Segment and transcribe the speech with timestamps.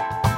[0.00, 0.29] Bye.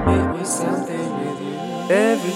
[0.08, 1.94] It was something with you.
[1.94, 2.34] Every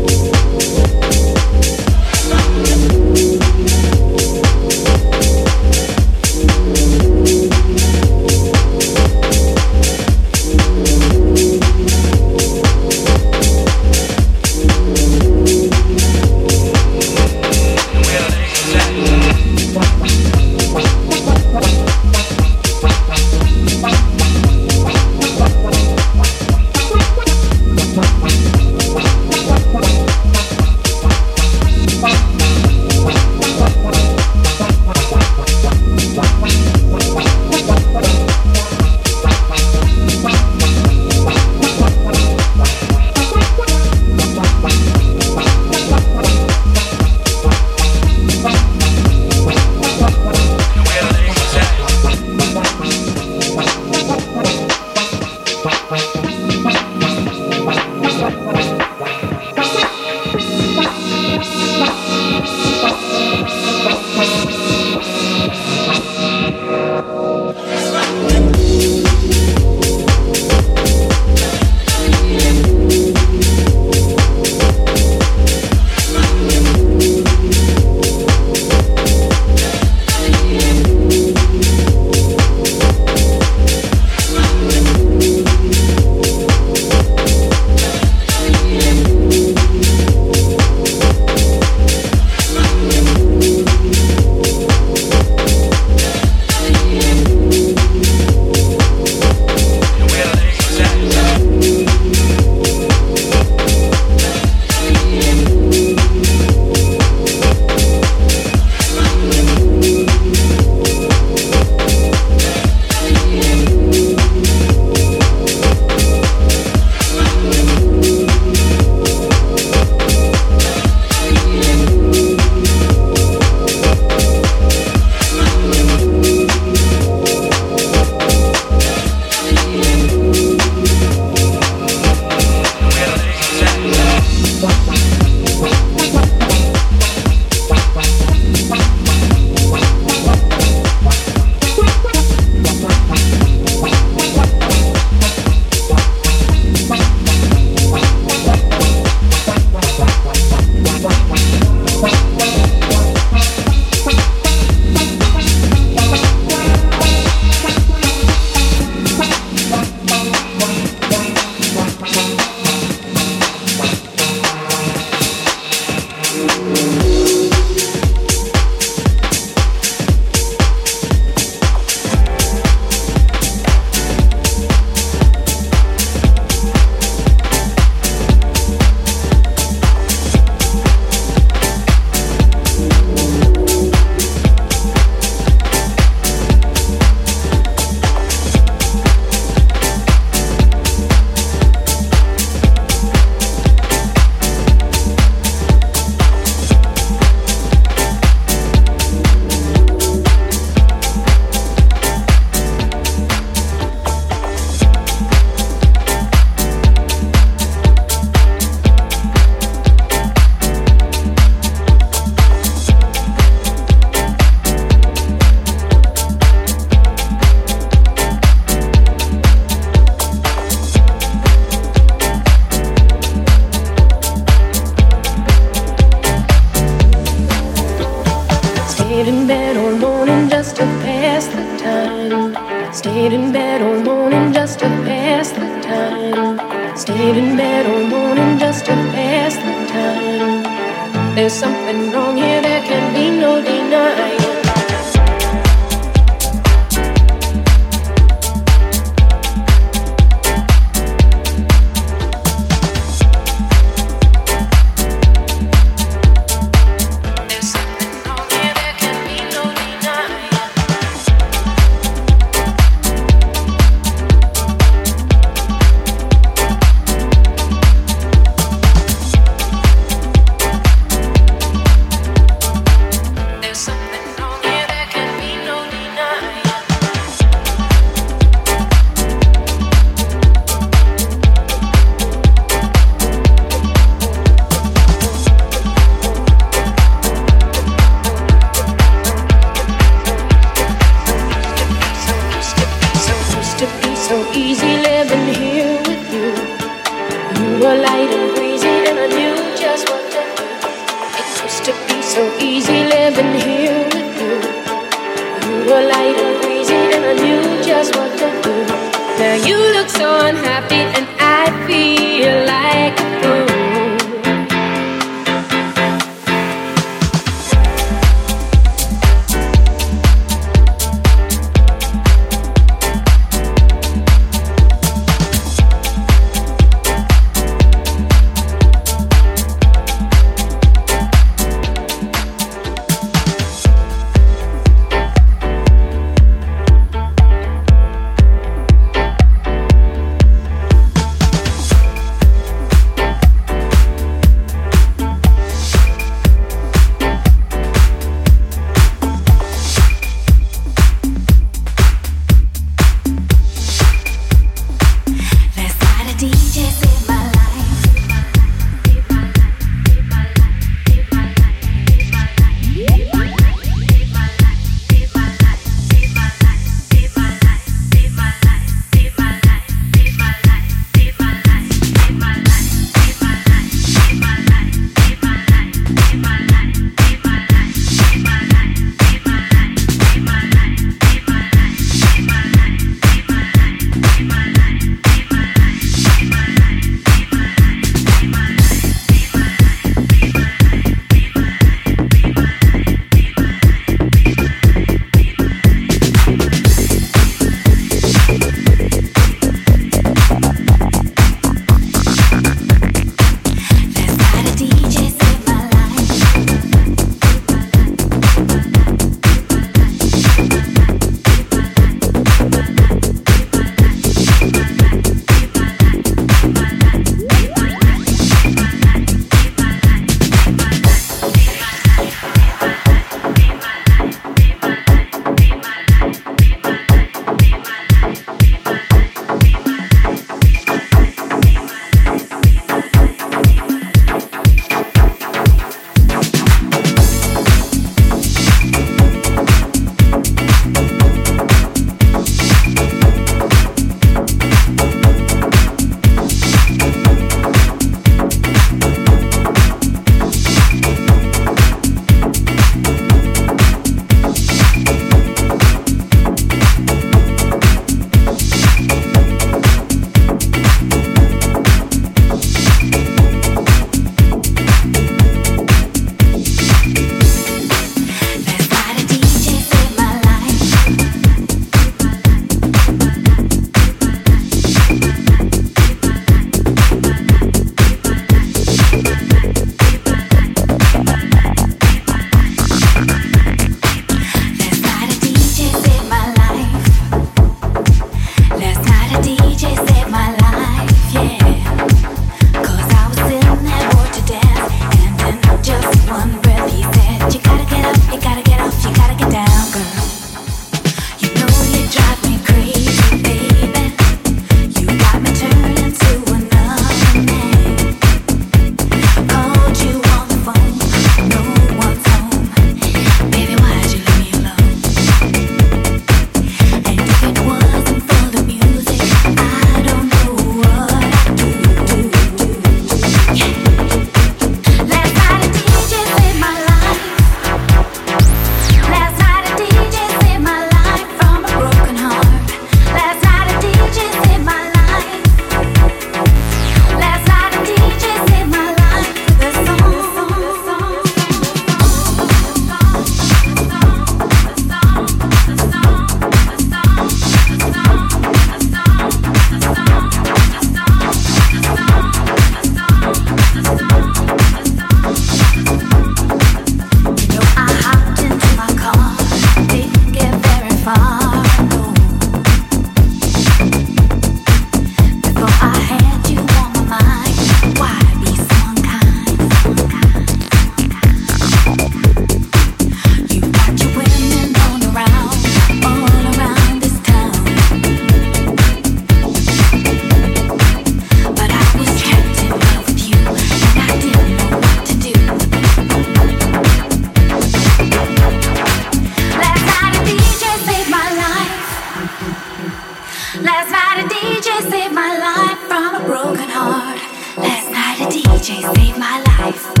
[594.81, 597.19] saved my life from a broken heart.
[597.57, 600.00] Last night a DJ saved my life.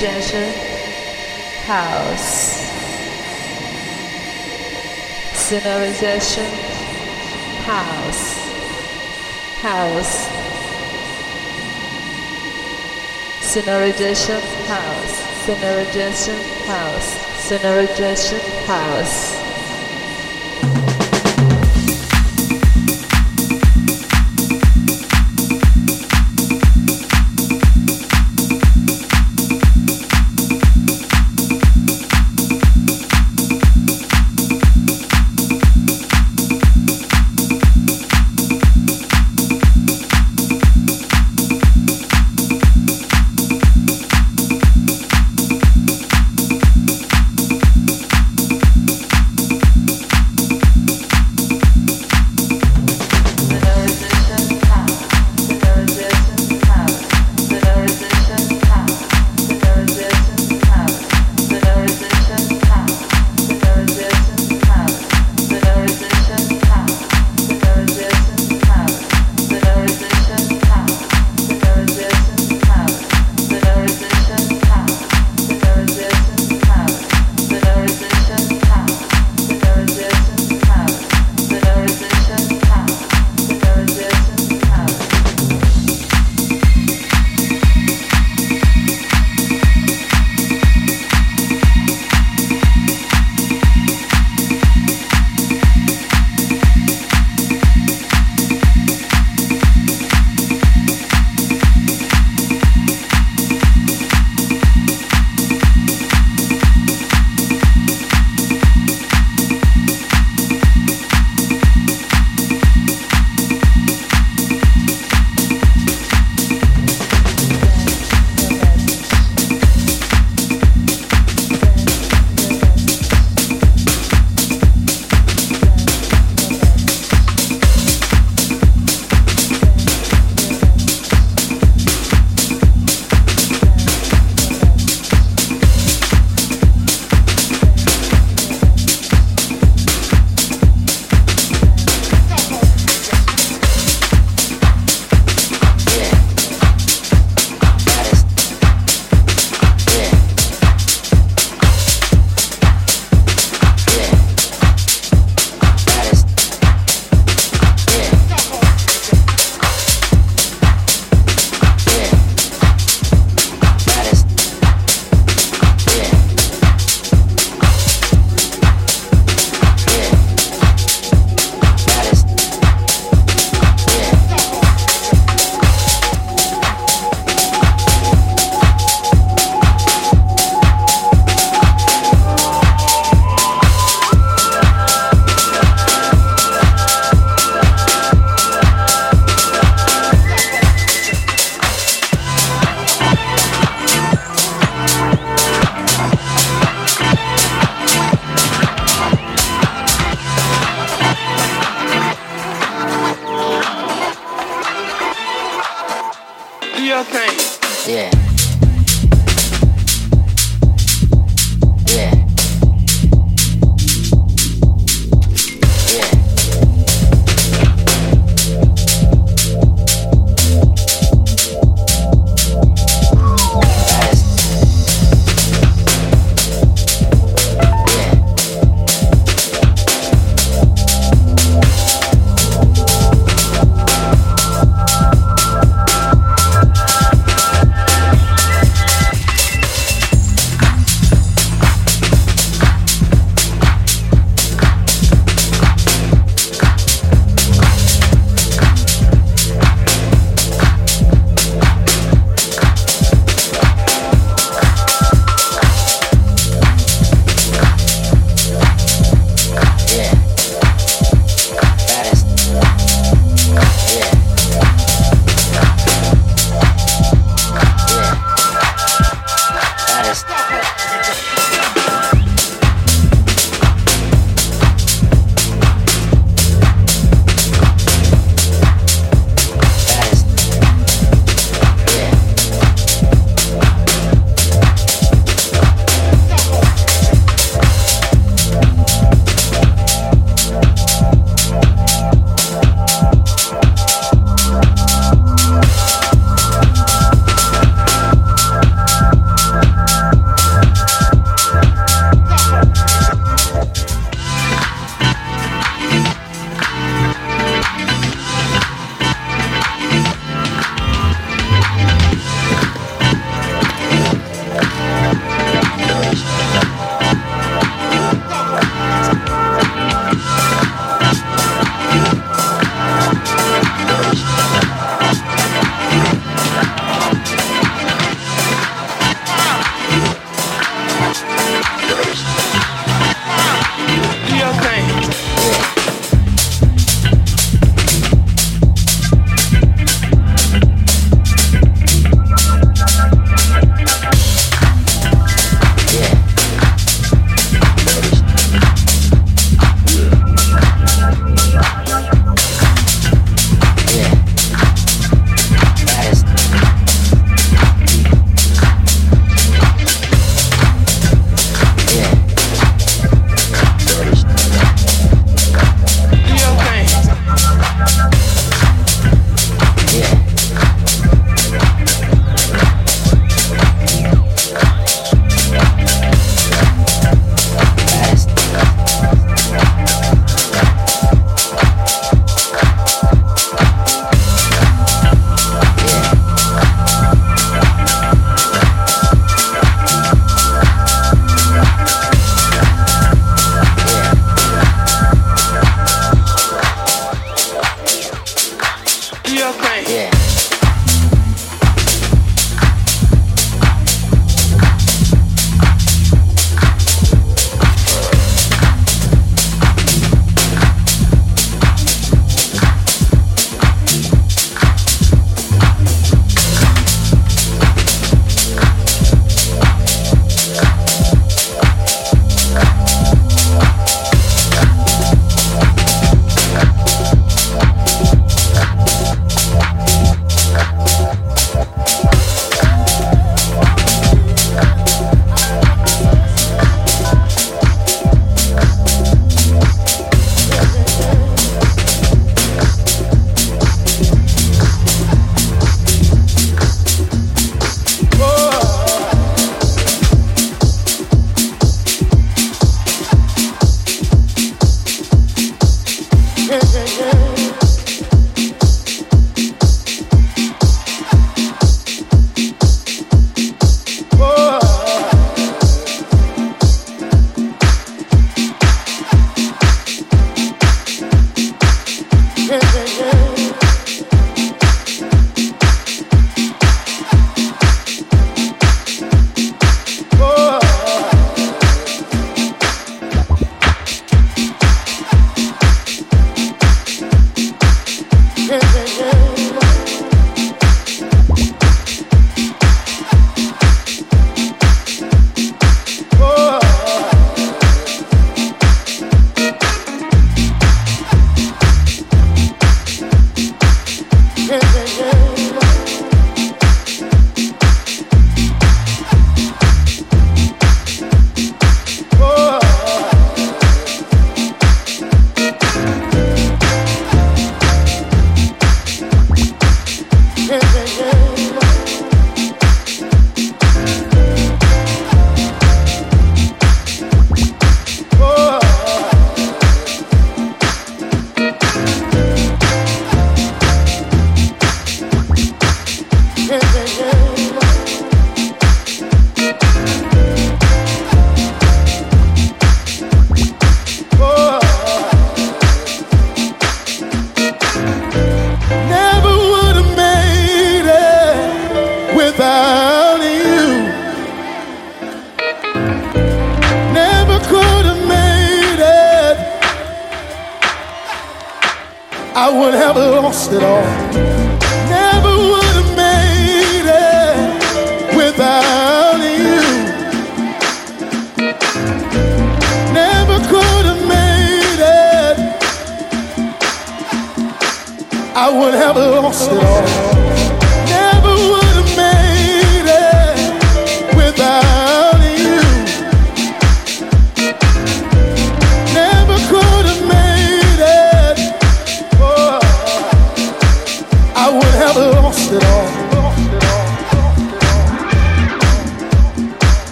[0.00, 0.50] Sonorization.
[1.66, 2.70] House.
[5.34, 6.48] Sonorization.
[7.66, 8.24] House.
[9.60, 10.28] House.
[13.42, 14.40] Sonorization.
[14.68, 15.20] House.
[15.44, 16.66] Sonorization.
[16.66, 17.50] House.
[17.50, 18.66] Sonorization.
[18.66, 19.39] House.